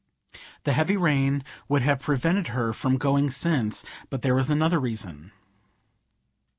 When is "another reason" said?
4.49-5.31